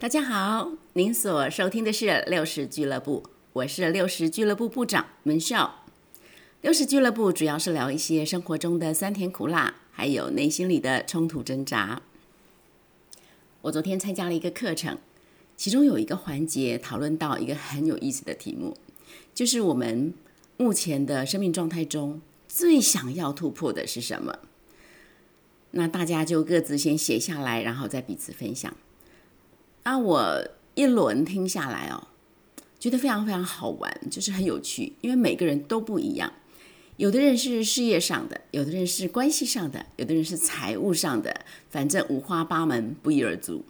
[0.00, 5.84] 大家好，您所收听的是六十俱乐部，我是六十俱乐部部长门少。
[6.62, 12.00] 六十俱乐部主要是聊一些生活中的酸甜苦辣，还有内心里的冲突挣扎。
[13.60, 14.96] 我昨天参加了一个课程，
[15.54, 18.74] 其中有一个环节讨论到一个很有意思的题目，
[19.34, 20.14] 就是我们
[20.56, 24.38] 目前的生命状态中最想要突破的是什么？
[25.72, 28.74] 那大家就各自先写下来，然后再彼此分享。
[29.82, 32.08] 啊，我一轮听下来哦，
[32.78, 36.32] 觉得非常非常好玩，就是很有趣，因为每个人都不一样。
[36.96, 43.64] 有的人是事业上的，有的人是关系上的，有的人是财务上的，反正五花八门，不一而足。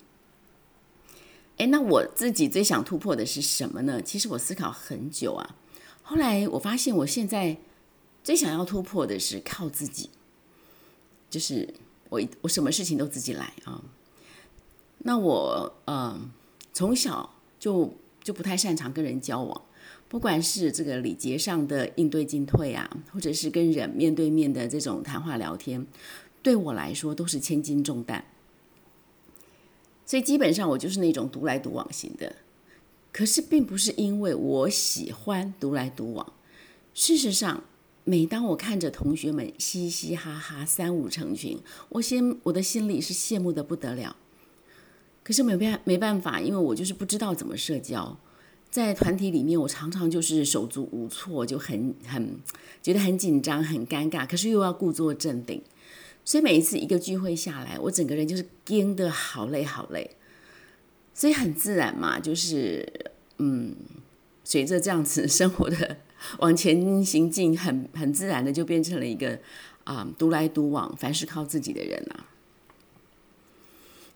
[1.59, 4.03] 哎，那我自己最想突破的是什么呢？
[4.03, 5.55] 其实我思考很久啊，
[6.03, 7.57] 后来我发现我现在
[8.25, 10.11] 最想要突破的是靠自己，
[11.31, 11.73] 就是
[12.09, 13.81] 我我什么事情都自己来啊。
[15.03, 16.31] 那我嗯，
[16.73, 19.63] 从小就就不太擅长跟人交往，
[20.09, 25.87] 不管是这个礼节上的应对进退啊，或者是跟人面对面的这种谈话聊天，
[26.43, 28.25] 对我来说都是千斤重担。
[30.05, 32.37] 所以基本上我就是那种独来独往型的。
[33.13, 36.33] 可是并不是因为我喜欢独来独往，
[36.95, 37.65] 事实上，
[38.05, 41.59] 每当我看着同学们嘻嘻哈哈、三五成群，
[41.89, 44.15] 我先我的心里是羡慕的不得了。
[45.23, 48.19] 可是没办没办法，因为我就是不知道怎么社交，
[48.71, 52.37] 在团体里面，我常常就是手足无措，就很很
[52.83, 54.27] 觉得很紧张、很尴尬。
[54.27, 55.63] 可是又要故作镇定，
[56.25, 60.11] 所以每一次一个聚会下来，我整个人就是颠的好累好累。
[61.13, 63.77] 所以很自然嘛，就是嗯，
[64.43, 65.99] 随着这样子生活的
[66.39, 69.39] 往前行进，很很自然的就变成了一个
[69.85, 72.27] 啊独来独往、凡事靠自己的人啊。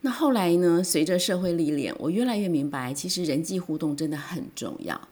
[0.04, 0.84] 那后来呢？
[0.84, 5.08] 随着社会历练，我越来越明白，其实人际互动真的很重要。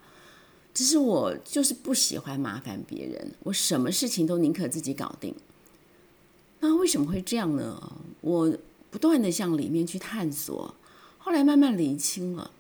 [0.75, 5.35] 只是我就是不喜欢麻烦别人，我什么事情都宁可自己搞定。
[6.61, 7.95] 那为什么会这样呢？
[8.21, 8.55] 我
[8.91, 10.75] 不断的向里面去探索，
[11.17, 12.51] 后来慢慢理清了，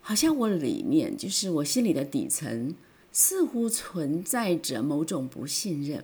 [0.00, 2.74] 好像我里面就是我心里的底层，
[3.12, 6.02] 似乎存在着某种不信任。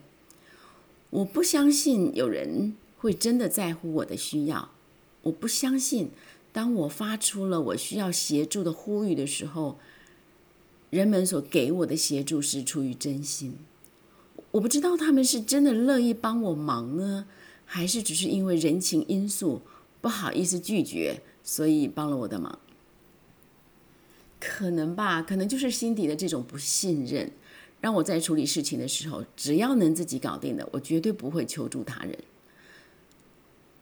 [1.11, 4.71] 我不相信有人会真的在乎我的需要。
[5.25, 6.11] 我不相信，
[6.53, 9.79] 当我发出了我需要协助的呼吁的时候，
[10.89, 13.57] 人们所给我的协助是出于真心。
[14.53, 17.27] 我不知道他们是真的乐意帮我忙呢，
[17.67, 19.63] 还是只是因为人情因素
[20.01, 22.59] 不好意思拒绝，所以帮了我的忙。
[24.39, 27.33] 可能吧，可能就是心底的这种不信任，
[27.81, 32.17] 让我在处理事情的时候，只要能自己搞定的，我绝对不会求助他人。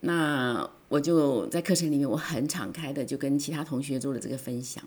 [0.01, 4.85] 那我就在课程里面，我很敞开的就跟其他同学做了这个分享。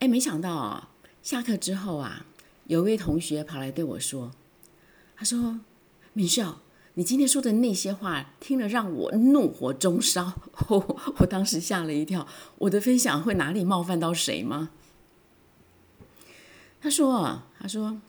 [0.00, 0.90] 哎，没想到啊，
[1.22, 2.26] 下课之后啊，
[2.66, 4.32] 有一位同学跑来对我说
[5.14, 5.60] ：“他说，
[6.14, 6.56] 敏秀，
[6.94, 10.32] 你今天说的那些话，听了让我怒火中烧。”
[11.18, 12.26] 我当时吓了一跳，
[12.58, 14.70] 我的分享会哪里冒犯到谁吗？
[16.80, 18.00] 他说：“他说，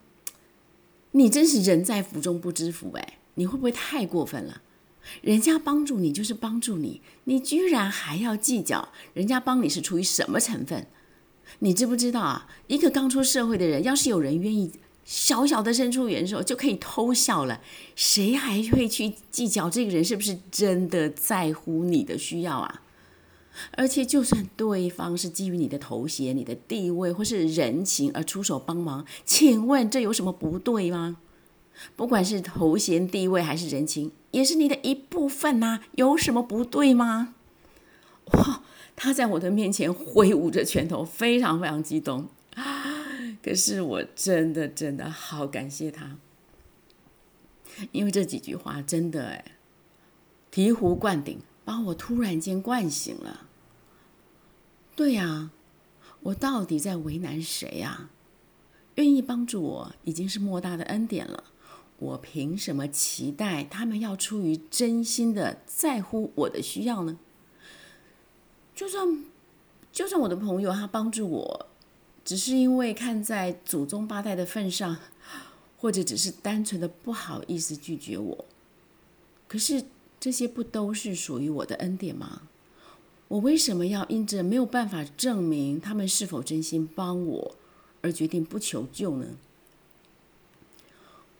[1.12, 4.64] 你真是人在福中不知福，哎，你会不会太过分了？”
[5.22, 10.88] 人家帮助你就是帮助你，你居然还要计较人家帮你是出于什么成分？
[11.60, 12.48] 你知不知道啊？
[12.68, 14.72] 一个刚出社会的人，要是有人愿意
[15.04, 17.62] 小小的伸出援手，就可以偷笑了，
[17.96, 22.82] 谁还会去计较这个人是不是真的在乎你的需要啊？
[23.78, 31.18] 而且，就算对方是基于你的头衔、你的地位或是人情而出手帮忙，请问这有什么不对吗？
[31.96, 37.36] 不管是头衔、地位还是人情，也是你的一部分呐，有什么不对吗？
[38.26, 38.64] 哇！
[38.98, 42.30] 他在我的面前挥舞着拳头，非常非常激动！
[43.44, 46.16] 可是我真的真的好感谢他，
[47.92, 49.46] 因为这几句话真的哎，
[50.50, 53.48] 醍醐灌顶，把我突然间灌醒了。
[54.96, 55.52] 对呀，
[56.22, 58.10] 我到底在为难谁呀？
[58.96, 61.44] 愿意帮助我，已经是莫大的恩典了。
[61.98, 67.18] 我凭什么期待他们要出于真心的在乎我的需要呢？
[68.76, 69.24] 就算
[69.92, 71.68] 就算我的朋友他帮助我，
[72.26, 74.98] 只是因为看在祖宗八代的份上，
[75.78, 78.46] 或者只是单纯的不好意思拒绝我，
[79.48, 79.86] 可是
[80.20, 82.42] 这些不都是属于我的恩典吗？
[83.30, 87.56] 我为什么要因着没有办法证明他们是否真心帮我，
[88.02, 89.26] 而决定不求救呢？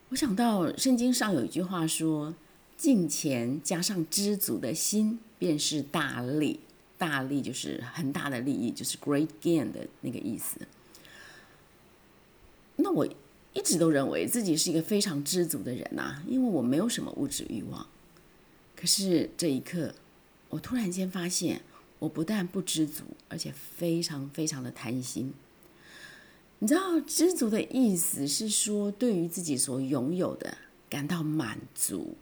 [0.10, 2.36] 我想到圣经上有一句话说
[2.78, 6.60] ：“敬钱加上知足的心，便是大利。”
[6.98, 10.58] 大利就是很大的利益，就是 great gain 的那个意思。
[12.78, 13.06] 那我
[13.54, 17.86] 一直都认为自己是一个非常知足的人呐，因为我没有什么物质欲望。
[18.78, 19.94] 可是这一刻，
[20.50, 21.64] 我突然间发现，
[22.00, 25.34] 我不但不知足，而且非常非常的贪心。
[26.66, 30.58] 你知道，知足的意思是说，对于自己所拥有的
[30.90, 32.16] 感到满足。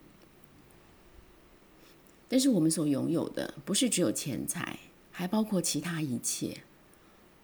[2.28, 4.80] 但是我们所拥有的不是只有钱财，
[5.10, 6.58] 还包括其他一切。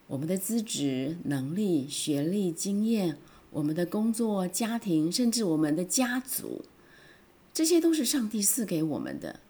[0.08, 3.17] 我们的资质、能力、学历、经验，
[3.49, 6.67] 我们的工作、家庭，甚至我们的家族，
[7.55, 9.41] 这些都是上帝赐给我们的。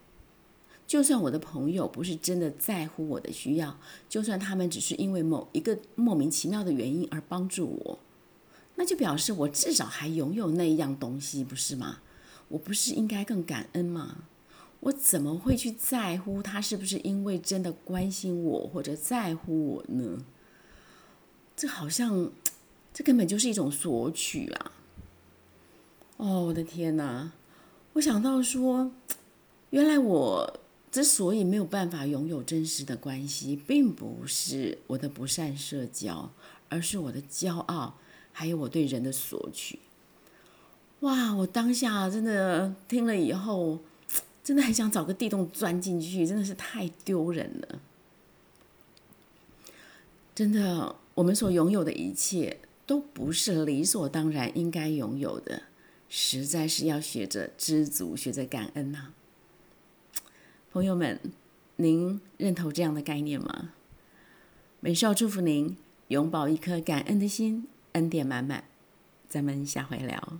[0.91, 3.79] 就算我的朋友不是真的在乎我的需要，
[4.09, 7.99] 就算他们只是因为某一个莫名其妙的原因而帮助我，
[8.75, 11.99] 那就表示我至少还拥有那一样东西，不是吗？
[12.49, 14.25] 我不是应该更感恩吗？
[14.81, 20.25] 我怎么会去在乎他是不是因为真的关心我或者在乎我呢？
[21.55, 22.33] 这好像，
[22.93, 24.73] 这根本就是一种索取啊！
[26.17, 27.31] 哦，我的天哪！
[27.93, 28.91] 我想到说，
[29.71, 30.60] 原来我
[30.91, 36.31] 之所以没有办法拥有真实的关系，并不是我的不善社交，
[36.69, 37.97] 而是我的骄傲，
[38.33, 39.79] 还有我对人的索取。
[41.01, 41.35] 哇！
[41.35, 43.81] 我当下真的听了以后。
[44.43, 47.79] 真的很想找个地洞钻进去，真的是太丢人了。
[50.35, 55.65] 真的，我们所拥有的一切都不是理所当然应该拥有的，
[56.09, 59.13] 实在是要学着知足，学着感恩呐。
[60.73, 61.19] 朋友们，
[61.77, 63.73] 您认同这样的概念吗？
[64.79, 65.77] 美少祝福您，
[66.07, 68.63] 永葆一颗感恩的心，恩典满满。
[69.29, 70.39] 咱们下回聊。